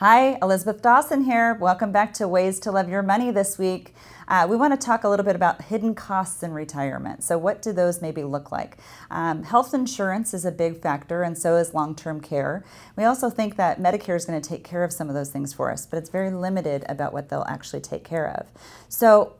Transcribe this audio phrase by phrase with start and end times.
[0.00, 1.54] Hi, Elizabeth Dawson here.
[1.54, 3.96] Welcome back to Ways to Love Your Money this week.
[4.28, 7.24] Uh, we want to talk a little bit about hidden costs in retirement.
[7.24, 8.78] So, what do those maybe look like?
[9.10, 12.64] Um, health insurance is a big factor, and so is long term care.
[12.94, 15.52] We also think that Medicare is going to take care of some of those things
[15.52, 18.46] for us, but it's very limited about what they'll actually take care of.
[18.88, 19.34] So,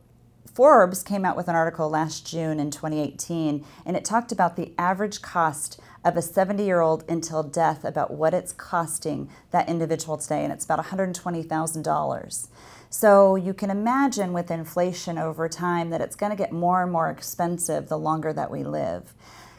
[0.59, 4.73] Forbes came out with an article last June in 2018, and it talked about the
[4.77, 10.17] average cost of a 70 year old until death, about what it's costing that individual
[10.17, 12.49] today, and it's about $120,000.
[12.91, 16.91] So you can imagine with inflation over time that it's going to get more and
[16.91, 19.15] more expensive the longer that we live.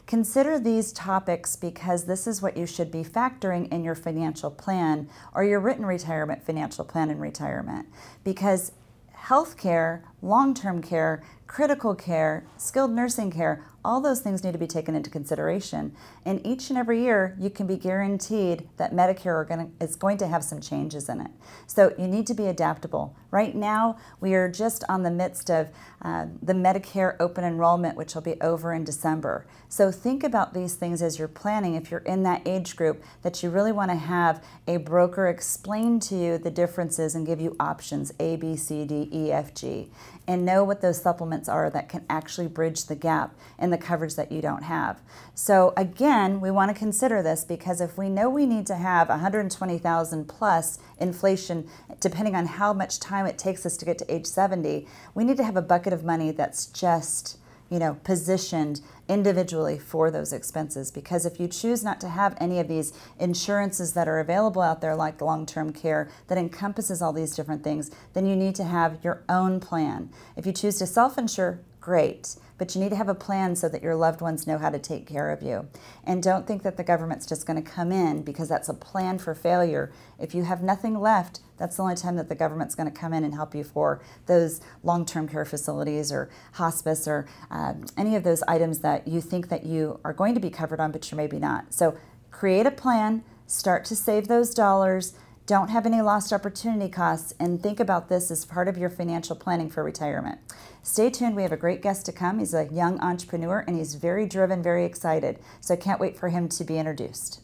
[0.06, 5.08] Consider these topics because this is what you should be factoring in your financial plan
[5.32, 7.88] or your written retirement financial plan in retirement.
[8.22, 8.72] Because
[9.16, 14.66] healthcare, long term care, critical care, skilled nursing care, all those things need to be
[14.66, 15.94] taken into consideration.
[16.24, 20.26] And each and every year, you can be guaranteed that Medicare gonna, is going to
[20.26, 21.30] have some changes in it.
[21.66, 23.16] So you need to be adaptable.
[23.30, 25.68] Right now, we are just on the midst of
[26.02, 29.46] uh, the Medicare open enrollment, which will be over in December.
[29.68, 31.74] So think about these things as you're planning.
[31.74, 36.00] If you're in that age group, that you really want to have a broker explain
[36.00, 39.88] to you the differences and give you options A, B, C, D, E, F, G,
[40.26, 44.14] and know what those supplements are that can actually bridge the gap in the coverage
[44.14, 45.00] that you don't have.
[45.34, 49.08] So again, we want to consider this because if we know we need to have
[49.08, 54.26] 120,000 plus inflation, depending on how much time it takes us to get to age
[54.26, 57.38] 70, we need to have a bucket of money that's just
[57.70, 60.90] you know, positioned individually for those expenses.
[60.90, 64.80] Because if you choose not to have any of these insurances that are available out
[64.80, 68.64] there, like long term care, that encompasses all these different things, then you need to
[68.64, 70.10] have your own plan.
[70.36, 73.70] If you choose to self insure, great but you need to have a plan so
[73.70, 75.66] that your loved ones know how to take care of you.
[76.04, 79.18] And don't think that the government's just going to come in because that's a plan
[79.18, 79.90] for failure.
[80.18, 83.12] If you have nothing left, that's the only time that the government's going to come
[83.12, 88.24] in and help you for those long-term care facilities or hospice or uh, any of
[88.24, 91.16] those items that you think that you are going to be covered on, but you're
[91.16, 91.72] maybe not.
[91.72, 91.96] So
[92.32, 95.14] create a plan, start to save those dollars
[95.50, 99.34] don't have any lost opportunity costs, and think about this as part of your financial
[99.34, 100.38] planning for retirement.
[100.84, 101.34] Stay tuned.
[101.34, 102.38] We have a great guest to come.
[102.38, 105.40] He's a young entrepreneur and he's very driven, very excited.
[105.60, 107.40] So I can't wait for him to be introduced.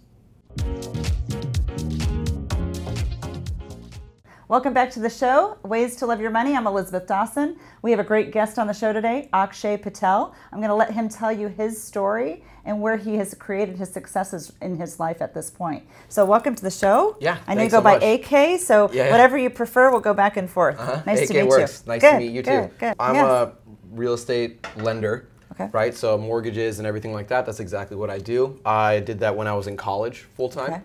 [4.49, 6.55] Welcome back to the show, Ways to Love Your Money.
[6.55, 7.57] I'm Elizabeth Dawson.
[7.83, 10.37] We have a great guest on the show today, Akshay Patel.
[10.53, 13.93] I'm going to let him tell you his story and where he has created his
[13.93, 15.85] successes in his life at this point.
[16.09, 17.17] So, welcome to the show.
[17.21, 19.11] Yeah, I know you go so by AK, so yeah, yeah.
[19.11, 20.79] whatever you prefer, we'll go back and forth.
[20.79, 21.03] Uh-huh.
[21.05, 21.83] Nice AK to meet works.
[21.85, 21.93] you.
[21.93, 22.75] Nice good, to meet you good, too.
[22.79, 23.27] Good, I'm yes.
[23.27, 23.53] a
[23.91, 25.27] real estate lender.
[25.51, 25.71] Okay.
[25.73, 27.47] Right, so mortgages and everything like that.
[27.47, 28.61] That's exactly what I do.
[28.65, 30.73] I did that when I was in college full time.
[30.73, 30.83] Okay.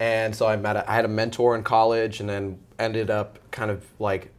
[0.00, 3.38] And so I met a, I had a mentor in college and then ended up
[3.50, 4.30] kind of like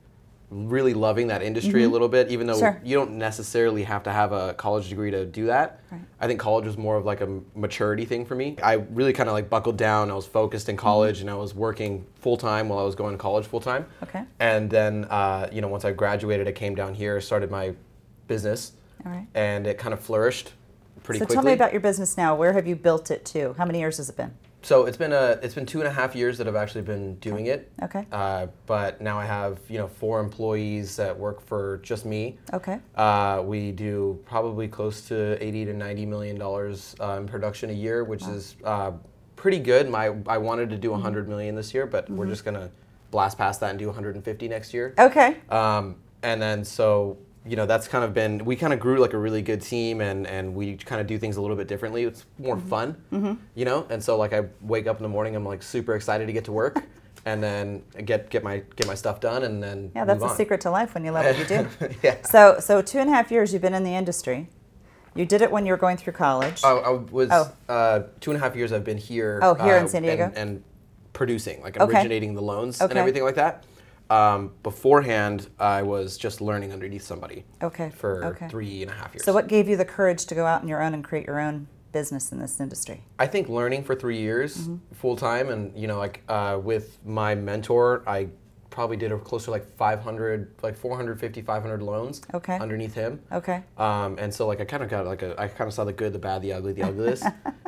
[0.52, 1.90] really loving that industry mm-hmm.
[1.90, 2.82] a little bit, even though sure.
[2.84, 5.82] you don't necessarily have to have a college degree to do that.
[5.92, 6.02] Right.
[6.20, 8.58] I think college was more of like a maturity thing for me.
[8.62, 10.12] I really kind of like buckled down.
[10.12, 11.30] I was focused in college mm-hmm.
[11.30, 13.86] and I was working full time while I was going to college full time.
[14.04, 14.24] Okay.
[14.40, 17.74] And then, uh, you know, once I graduated, I came down here, started my
[18.28, 18.74] business,
[19.06, 19.28] All right.
[19.34, 20.54] and it kind of flourished
[21.04, 21.36] pretty so quickly.
[21.36, 22.36] tell me about your business now.
[22.36, 23.54] Where have you built it to?
[23.58, 24.34] How many years has it been?
[24.66, 27.16] So it's been a it's been two and a half years that I've actually been
[27.20, 27.72] doing it.
[27.84, 28.08] Okay.
[28.12, 32.40] Uh, but now I have you know four employees that work for just me.
[32.52, 32.80] Okay.
[32.96, 37.74] Uh, we do probably close to eighty to ninety million dollars uh, in production a
[37.74, 38.34] year, which Wow.
[38.34, 38.92] is uh,
[39.36, 39.88] pretty good.
[39.88, 41.04] My I wanted to do Mm-hmm.
[41.04, 42.72] 100 million this year, but we're just gonna
[43.12, 44.96] blast past that and do 150 next year.
[44.98, 45.38] Okay.
[45.50, 49.14] Um, and then so you know that's kind of been we kind of grew like
[49.14, 52.04] a really good team and and we kind of do things a little bit differently.
[52.04, 52.68] It's more Mm-hmm.
[52.70, 53.86] fun, you know.
[53.90, 56.46] And so like I wake up in the morning, I'm like super excited to get
[56.46, 56.84] to work,
[57.26, 60.62] and then get get my get my stuff done, and then Yeah, that's the secret
[60.62, 61.68] to life when you love what you do.
[62.04, 62.22] yeah.
[62.24, 64.50] So, so two and a half years you've been in the industry.
[65.14, 66.62] You did it when you were going through college.
[66.64, 67.52] I, I was Oh.
[67.70, 68.74] uh, two and a half years.
[68.74, 69.40] I've been here.
[69.44, 70.26] Oh, here in uh, San Diego?
[70.26, 70.64] and, and
[71.14, 71.94] producing, like Okay.
[71.94, 73.64] originating the loans and everything like that.
[74.10, 77.90] Um, beforehand, I was just learning underneath somebody Okay.
[77.90, 78.48] for okay.
[78.50, 79.24] three and a half years.
[79.26, 81.40] So, what gave you the courage to go out on your own and create your
[81.40, 83.04] own business in this industry?
[83.18, 84.94] I think learning for three years Mm-hmm.
[84.94, 88.28] full time, and you know, like uh, with my mentor, I
[88.70, 92.58] probably did a close to like 500, like 450, 500 loans Okay.
[92.60, 93.22] underneath him.
[93.32, 93.64] Okay.
[93.78, 95.94] Um, and so like I kind of got like a, I kind of saw the
[95.94, 97.24] good, the bad, the ugly, the ugliest,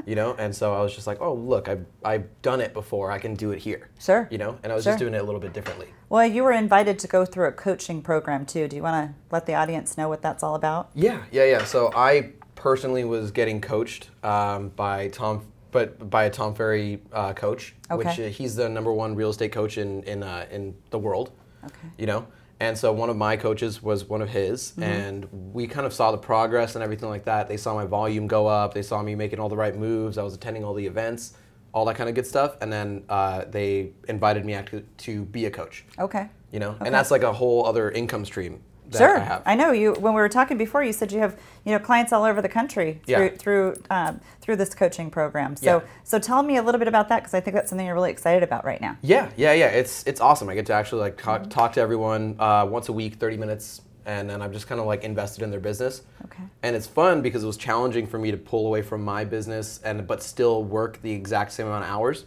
[0.08, 0.34] you know.
[0.40, 3.12] And so I was just like, oh look, I've I've done it before.
[3.12, 3.90] I can do it here.
[4.00, 4.28] Sure.
[4.32, 4.94] You know, and I was Sure.
[4.94, 5.88] just doing it a little bit differently.
[6.10, 8.68] Well, you were invited to go through a coaching program too.
[8.68, 10.90] Do you want to let the audience know what that's all about?
[10.96, 11.64] Yeah, yeah, yeah.
[11.66, 17.34] So I personally was getting coached um, by Tom but by a Tom Ferry uh,
[17.34, 20.98] coach, which uh, he's the number one real estate coach in in uh, in the
[20.98, 21.32] world.
[21.66, 21.90] Okay.
[21.98, 22.28] You know,
[22.60, 24.84] and so one of my coaches was one of his, Mm-hmm.
[24.84, 27.48] and we kind of saw the progress and everything like that.
[27.48, 28.74] They saw my volume go up.
[28.74, 30.18] They saw me making all the right moves.
[30.18, 31.34] I was attending all the events,
[31.74, 35.46] all that kind of good stuff, and then uh, they invited me actually to be
[35.46, 35.86] a coach.
[36.00, 36.30] Okay.
[36.52, 36.86] You know, Okay.
[36.86, 38.62] and that's like a whole other income stream
[38.96, 39.58] Sure, I have.
[39.58, 39.94] know you.
[39.94, 42.50] When we were talking before, you said you have you know clients all over the
[42.50, 43.30] country through Yeah.
[43.38, 45.56] through um, through this coaching program.
[45.56, 45.88] So Yeah.
[46.04, 48.12] so tell me a little bit about that because I think that's something you're really
[48.12, 48.98] excited about right now.
[49.02, 49.68] Yeah, yeah, yeah.
[49.68, 50.48] It's it's awesome.
[50.50, 51.50] I get to actually like talk, Mm-hmm.
[51.50, 54.88] talk to everyone uh, once a week, thirty minutes, and then I'm just kind of
[54.88, 56.04] like invested in their business.
[56.26, 56.44] Okay.
[56.64, 59.80] And it's fun because it was challenging for me to pull away from my business
[59.84, 62.26] and but still work the exact same amount of hours.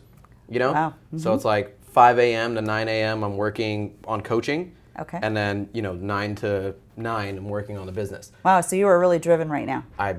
[0.48, 0.72] You know.
[0.72, 0.94] Wow.
[1.16, 2.54] So it's like 5 a.m.
[2.56, 3.22] to 9 a.m.
[3.24, 4.74] I'm working on coaching.
[4.98, 5.18] Okay.
[5.22, 8.32] And then you know 9 to 9 I'm working on the business.
[8.44, 8.60] Wow.
[8.60, 9.84] So you are really driven right now.
[9.98, 10.16] I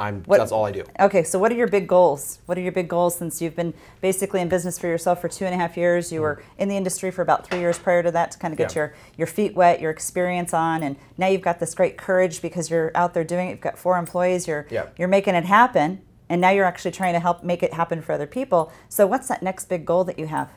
[0.00, 0.82] I'm What- that's all I do.
[0.98, 2.40] Okay, so what are your big goals?
[2.46, 5.44] What are your big goals since you've been basically in business for yourself for two
[5.44, 6.10] and a half years?
[6.10, 8.58] You were in the industry for about three years prior to that to kind of
[8.58, 8.78] get Mm-hmm.
[8.78, 8.82] Yeah.
[8.86, 12.68] your, your feet wet, your experience on, and now you've got this great courage because
[12.68, 13.50] you're out there doing it.
[13.52, 14.48] You've got four employees.
[14.48, 14.86] You're Yeah.
[14.98, 18.12] you're making it happen, and now you're actually trying to help make it happen for
[18.12, 18.72] other people.
[18.88, 20.50] So what's that next big goal that you have?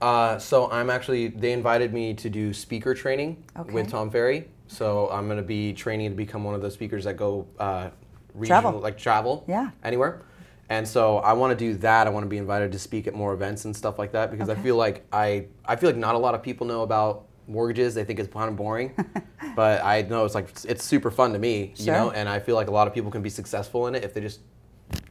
[0.00, 3.72] Uh, so I'm actually they invited me to do speaker training Okay.
[3.72, 4.48] with Tom Ferry.
[4.66, 7.90] So I'm going to be training to become one of those speakers that go uh,
[8.34, 8.80] regional, Travel.
[8.80, 9.70] like travel, Yeah.
[9.82, 10.22] anywhere.
[10.68, 12.06] And so I want to do that.
[12.06, 14.48] I want to be invited to speak at more events and stuff like that because
[14.48, 14.60] Okay.
[14.60, 17.94] I feel like I I feel like not a lot of people know about mortgages.
[17.96, 18.94] They think it's kind of boring,
[19.56, 21.86] but I know it's like it's super fun to me, sure.
[21.86, 22.10] you know.
[22.12, 24.20] And I feel like a lot of people can be successful in it if they
[24.20, 24.40] just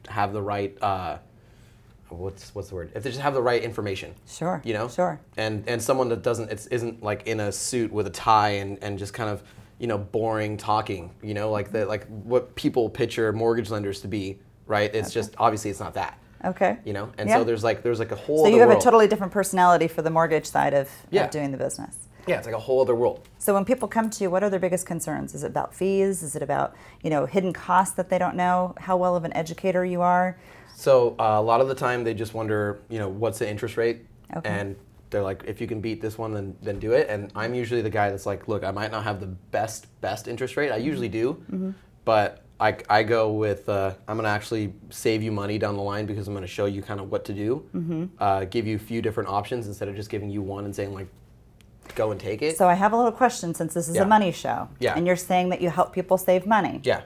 [0.07, 0.77] have the right.
[0.81, 1.17] Uh,
[2.17, 2.91] what's what's the word?
[2.95, 4.61] If they just have the right information Sure.
[4.65, 5.19] you know Sure.
[5.37, 8.77] and and someone that doesn't it's isn't like in a suit with a tie and
[8.83, 9.43] and just kind of
[9.79, 14.07] you know boring talking you know like the like what people picture mortgage lenders to
[14.07, 16.77] be right it's just obviously it's not that Okay.
[16.85, 17.35] you know and Yeah.
[17.37, 18.81] so there's like there's like a whole So other you have world.
[18.81, 21.25] a totally different personality for the mortgage side of, Yeah.
[21.25, 21.95] of doing the business.
[22.27, 24.49] yeah it's like a whole other world So when people come to you, what are
[24.49, 25.33] their biggest concerns?
[25.33, 26.23] Is it about fees?
[26.23, 28.73] Is it about you know hidden costs that they don't know?
[28.79, 30.37] How well of an educator you are?
[30.79, 33.75] So uh, a lot of the time they just wonder you know what's the interest
[33.77, 33.97] rate
[34.37, 34.47] Okay.
[34.49, 34.75] and
[35.09, 37.81] they're like if you can beat this one then then do it and i'm usually
[37.81, 40.77] the guy that's like look i might not have the best best interest rate i
[40.77, 41.71] usually do Mm-hmm.
[42.05, 45.81] but I, I go with uh, i'm going to actually save you money down the
[45.93, 48.05] line because i'm going to show you kind of what to do Mm-hmm.
[48.19, 50.93] uh, give you a few different options instead of just giving you one and saying
[50.93, 51.07] like
[51.95, 54.03] go and take it So I have a little question since this is Yeah.
[54.03, 54.93] a money show, Yeah.
[54.95, 56.81] and you're saying that you help people save money.
[56.83, 57.01] yeah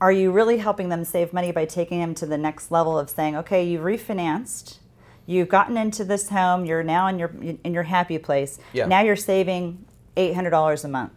[0.00, 3.10] Are you really helping them save money by taking them to the next level of
[3.10, 4.78] saying, okay, you've refinanced,
[5.26, 7.30] you've gotten into this home, you're now in your
[7.64, 8.58] in your happy place.
[8.72, 8.86] Yeah.
[8.86, 9.84] Now you're saving
[10.16, 11.12] eight hundred dollars a month.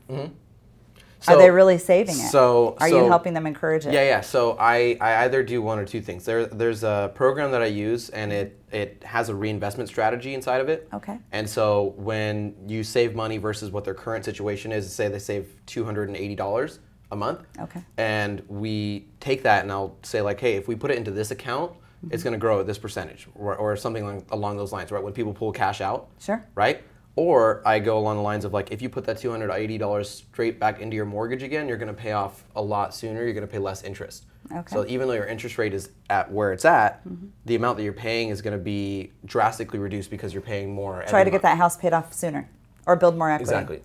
[1.21, 2.29] So- Are they really saving it?
[2.29, 3.93] so- are you helping them encourage it?
[3.93, 4.19] Yeah, yeah.
[4.19, 6.25] So I, I either do one or two things.
[6.25, 10.59] There, there's a program that I use, and it, it has a reinvestment strategy inside
[10.59, 10.89] of it.
[10.93, 11.17] Okay.
[11.31, 15.47] And so when you save money versus what their current situation is, say they save
[15.65, 16.79] two hundred and eighty dollars
[17.13, 17.39] a month.
[17.59, 17.81] Okay.
[17.97, 21.31] And we take that, and I'll say like, hey, if we put it into this
[21.31, 21.71] account,
[22.11, 25.01] it's going to grow at this percentage, or, or something like, along those lines, right?
[25.01, 26.45] When people pull cash out Sure.
[26.53, 26.83] right?
[27.15, 29.77] Or I go along the lines of like, if you put that two hundred eighty
[29.77, 33.23] dollars straight back into your mortgage again, you're going to pay off a lot sooner.
[33.23, 34.25] You're going to pay less interest.
[34.51, 34.73] Okay.
[34.75, 37.27] So even though your interest rate is at where it's at, Mm-hmm.
[37.45, 41.05] the amount that you're paying is going to be drastically reduced because you're paying more.
[41.07, 42.49] Try to get that house paid off sooner
[42.87, 43.43] or build more equity.
[43.43, 43.81] Exactly.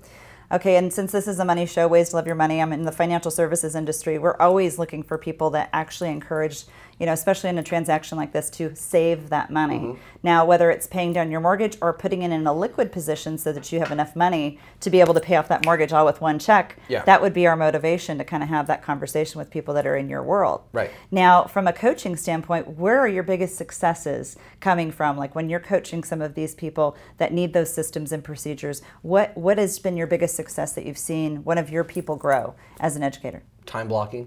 [0.50, 2.85] Okay, and since this is a money show, Ways to Love Your Money, I'm in
[2.85, 4.17] the financial services industry.
[4.17, 6.64] We're always looking for people that actually encourage,
[6.99, 9.78] you know, especially in a transaction like this, to save that money.
[9.78, 10.00] Mm-hmm.
[10.23, 13.52] Now, whether it's paying down your mortgage or putting it in a liquid position so
[13.52, 16.21] that you have enough money to be able to pay off that mortgage all with
[16.21, 17.05] one check, Yeah.
[17.05, 19.97] that would be our motivation to kind of have that conversation with people that are
[19.97, 20.62] in your world.
[20.73, 20.90] Right.
[21.11, 25.17] Now, from a coaching standpoint, where are your biggest successes coming from?
[25.17, 29.37] Like when you're coaching some of these people that need those systems and procedures, what
[29.37, 32.97] what has been your biggest success that you've seen one of your people grow as
[32.97, 33.43] an educator?
[33.67, 34.26] time blocking.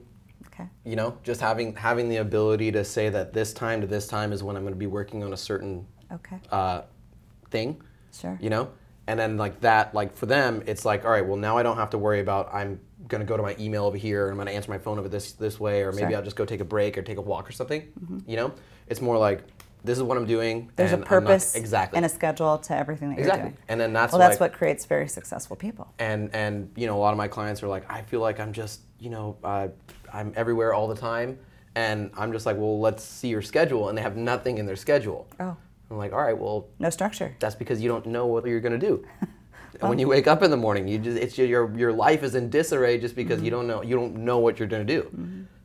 [0.53, 0.67] Okay.
[0.83, 4.33] You know, just having having the ability to say that this time to this time
[4.33, 6.39] is when I'm going to be working on a certain Okay.
[6.51, 6.81] uh,
[7.49, 7.81] thing.
[8.13, 8.37] Sure.
[8.41, 8.69] you know
[9.07, 11.77] and then like that like for them it's like all right well now i don't
[11.77, 12.77] have to worry about i'm
[13.07, 14.99] going to go to my email over here and i'm going to answer my phone
[14.99, 16.17] over this this way or maybe Sure.
[16.17, 17.87] i'll just go take a break or take a walk or something
[18.27, 18.53] you know
[18.87, 19.45] it's more like
[19.85, 22.75] this is what i'm doing There's a I'm not- purpose exactly and a schedule to
[22.75, 23.63] everything that exactly you're doing.
[23.69, 25.87] and then that's well, that's like, what creates very successful people.
[25.97, 28.51] and and you know a lot of my clients are like i feel like i'm
[28.51, 29.67] just you know uh,
[30.13, 31.37] i'm everywhere all the time
[31.75, 34.75] and i'm just like well let's see your schedule and they have nothing in their
[34.75, 35.57] schedule Oh,
[35.89, 37.35] i'm like all right well no structure.
[37.39, 39.03] that's because you don't know what you're going to do.
[39.81, 42.35] and when you wake up in the morning, you just it's your your life is
[42.35, 45.01] in disarray just because you don't know you don't know what you're going to do.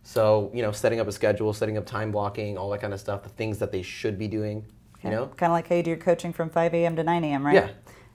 [0.03, 3.01] So you know, setting up a schedule, setting up time blocking, all that kind of
[3.01, 4.65] stuff, the things that they should be doing.
[5.05, 6.97] You know, Kind of like how you do your coaching from 5 a.m.
[6.97, 7.55] to 9 a.m., right?
[7.55, 7.69] Yeah,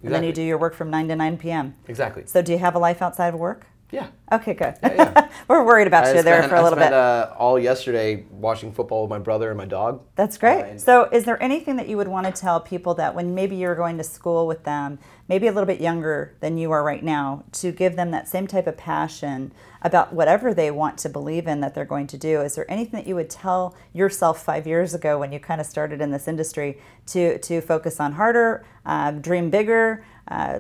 [0.04, 1.76] And then you do your work from 9 to 9 p.m.
[1.88, 2.24] exactly.
[2.26, 3.66] So do you have a life outside of work?
[3.92, 4.08] Yeah.
[4.32, 4.76] Okay, good.
[4.82, 5.28] yeah.
[5.50, 6.98] We're worried about I you there spent- for a little I spent, bit.
[6.98, 10.02] Uh, all yesterday watching football with my brother and my dog.
[10.16, 10.62] That's great.
[10.62, 13.58] and- so, is there anything that you would want to tell people that when maybe
[13.58, 17.04] you're going to school with them, maybe a little bit younger than you are right
[17.04, 21.48] now, to give them that same type of passion about whatever they want to believe
[21.48, 22.40] in that they're going to do?
[22.42, 25.68] Is there anything that you would tell yourself five years ago when you kind of
[25.68, 30.60] started in this industry to to focus on harder, um, dream bigger, uh,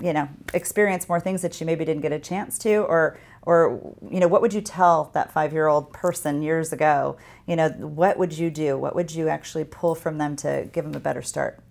[0.00, 3.09] you know, experience more things that you maybe didn't get a chance to, or
[3.42, 7.16] or you know, what would you tell that five-year-old person years ago?
[7.46, 8.76] You know, what would you do?
[8.76, 11.62] What would you actually pull from them to give them a better start?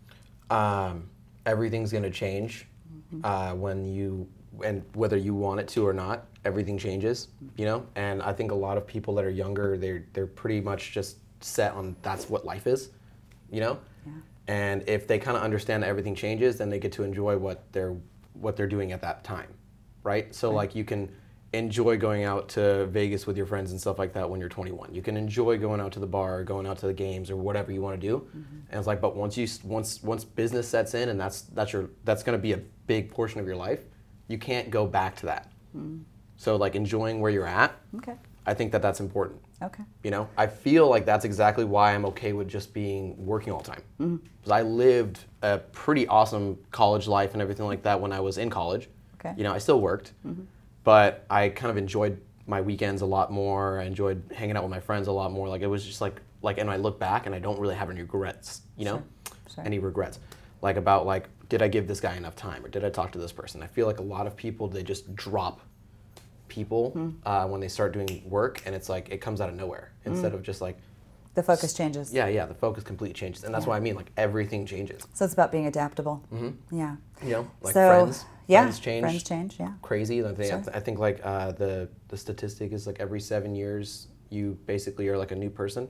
[0.49, 1.09] um,
[1.45, 2.67] everything's going to change
[3.23, 4.27] uh, when you
[4.63, 8.51] and whether you want it to or not everything changes you know and i think
[8.51, 12.29] a lot of people that are younger they're they're pretty much just set on that's
[12.29, 12.89] what life is
[13.51, 13.79] you know
[14.47, 17.63] and if they kind of understand that everything changes then they get to enjoy what
[17.71, 17.95] they're
[18.33, 19.47] what they're doing at that time
[20.03, 21.09] right so like you can
[21.53, 24.94] enjoy going out to vegas with your friends and stuff like that when you're 21
[24.94, 27.72] you can enjoy going out to the bar going out to the games or whatever
[27.72, 28.60] you want to do mm-hmm.
[28.70, 31.89] and it's like but once you once once business sets in and that's that's your
[32.03, 33.82] that's going to be a big portion of your life
[34.27, 36.00] you can't go back to that mm.
[36.38, 38.13] so like enjoying where you're at Okay.
[38.46, 39.84] i think that that's important Okay.
[40.03, 43.60] you know, I feel like that's exactly why I'm okay with just being working all
[43.60, 43.82] the time.
[44.00, 44.15] Mm-hmm.
[44.38, 48.38] Because I lived a pretty awesome college life and everything like that when I was
[48.38, 48.88] in college.
[49.20, 49.34] Okay.
[49.38, 50.44] You know, I still worked, mm-hmm.
[50.89, 53.79] But I kind of enjoyed my weekends a lot more.
[53.79, 55.48] I enjoyed hanging out with my friends a lot more.
[55.48, 57.91] Like it was just like like, and I look back and I don't really have
[57.91, 58.62] any regrets.
[58.75, 59.03] You know,
[59.53, 59.63] Sure.
[59.65, 60.17] any regrets,
[60.63, 63.19] like about like did I give this guy enough time or did I talk to
[63.19, 63.62] this person?
[63.62, 65.60] I feel like a lot of people they just drop
[66.48, 67.10] people Hmm.
[67.25, 70.10] uh, when they start doing work and it's like it comes out of nowhere Hmm.
[70.13, 70.77] instead of just like
[71.36, 72.12] The focus changes.
[72.12, 75.25] yeah yeah the focus completely changes and that's what i mean like everything changes So
[75.25, 76.24] it's about being adaptable.
[76.72, 76.96] Yeah.
[77.24, 79.60] you know like so, friends yeah, friends change Friends change.
[79.60, 79.74] Yeah.
[79.82, 80.74] crazy I think, Sure.
[80.74, 85.18] I think like uh, the the statistic is like every seven years you basically are
[85.18, 85.88] like a new person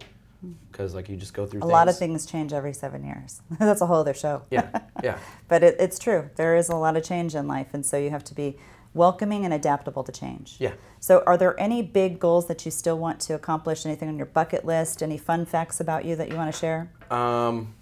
[0.72, 1.70] because like you just go through Hmm.
[1.70, 3.42] A lot of things change every seven years.
[3.60, 4.44] That's a whole other show.
[4.52, 4.68] yeah
[5.04, 6.30] yeah But it, it's true.
[6.36, 8.58] There is a lot of change in life, and so you have to be
[8.94, 10.56] welcoming and adaptable to change.
[10.60, 10.74] Yeah.
[11.00, 13.86] So, are there any big goals that you still want to accomplish?
[13.86, 15.04] Anything on your bucket list?
[15.04, 16.90] Any fun facts about you that you want to share?
[17.12, 17.74] Um,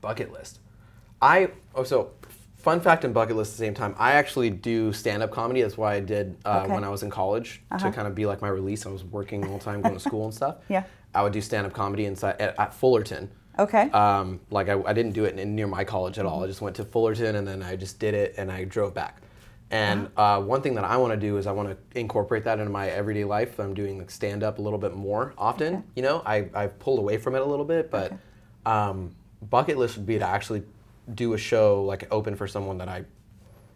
[0.00, 0.58] bucket list.
[1.22, 2.10] I oh so
[2.58, 3.94] fun fact and bucket list at the same time.
[3.98, 5.62] I actually do stand up comedy.
[5.62, 6.74] That's why I did uh, Okay.
[6.74, 7.88] when I was in college Uh-huh.
[7.88, 8.84] to kind of be like my release.
[8.84, 10.56] I was working all the time, going to school and stuff.
[10.68, 10.84] Yeah.
[11.14, 13.30] I would do stand up comedy inside at, at Fullerton.
[13.58, 13.90] Okay.
[13.90, 16.44] Um, like I, I didn't do it in, near my college at all.
[16.44, 19.22] I just went to Fullerton and then I just did it and I drove back.
[19.70, 20.38] And Uh-huh.
[20.38, 22.70] uh, one thing that I want to do is I want to incorporate that into
[22.70, 23.58] my everyday life.
[23.58, 25.74] I'm doing like stand up a little bit more often.
[25.76, 25.82] Okay.
[25.96, 28.16] You know, I I've pulled away from it a little bit, but Okay.
[28.66, 29.14] um,
[29.50, 30.62] bucket list would be to actually
[31.14, 33.04] do a show like open for someone that I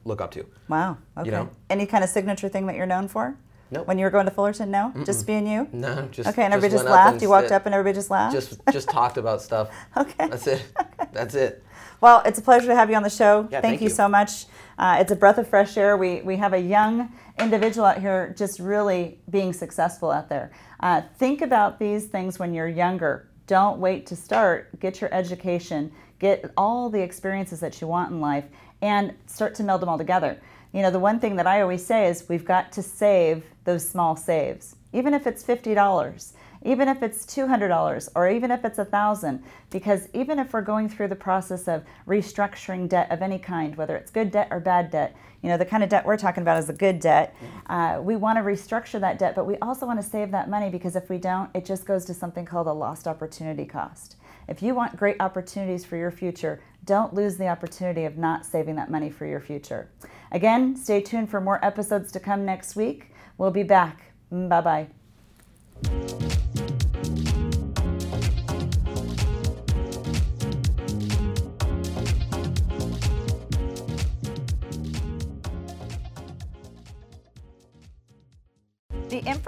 [0.04, 0.46] look up to.
[0.68, 0.98] wow.
[1.16, 1.30] Okay.
[1.30, 1.50] know?
[1.70, 3.36] Any kind of signature thing that you're known for?
[3.70, 3.86] Nope.
[3.86, 4.70] When you were going to Fullerton?
[4.70, 4.92] No?
[5.06, 5.66] Just being you?
[5.72, 7.22] No, just Okay, and everybody just, up laughed.
[7.22, 8.34] You walked sit- up and everybody just laughed?
[8.34, 9.70] Just just talked about stuff.
[9.96, 10.28] Okay.
[10.28, 10.62] That's it.
[11.12, 11.64] That's it.
[12.02, 13.42] Well, it's a pleasure to have you on the show.
[13.50, 13.94] Yeah, thank, thank you, you.
[13.94, 14.46] so much.
[14.76, 15.96] Uh, it's a breath of fresh air.
[15.96, 20.50] We, we have a young individual out here just really being successful out there.
[20.80, 23.30] Uh, think about these things when you're younger.
[23.46, 24.78] Don't wait to start.
[24.80, 25.92] Get your education,
[26.23, 28.45] get all the experiences that you want in life,
[28.81, 30.41] and start to meld them all together.
[30.73, 33.87] You know, the one thing that I always say is we've got to save those
[33.87, 36.33] small saves, even if it's $50
[36.64, 40.88] even if it's $200 or even if it's a thousand because even if we're going
[40.88, 44.91] through the process of restructuring debt of any kind whether it's good debt or bad
[44.91, 47.35] debt you know the kind of debt we're talking about is the good debt.
[47.67, 50.71] Uh, we want to restructure that debt but we also want to save that money
[50.71, 54.17] because if we don't it just goes to something called a lost opportunity cost
[54.49, 58.75] if you want great opportunities for your future don't lose the opportunity of not saving
[58.75, 59.88] that money for your future.
[60.32, 63.12] Again stay tuned for more episodes to come next week.
[63.38, 64.12] We'll be back.
[64.30, 66.22] Bye bye